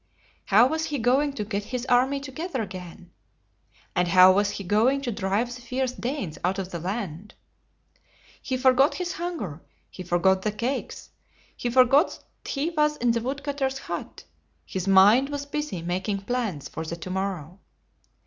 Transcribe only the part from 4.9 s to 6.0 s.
to drive the fierce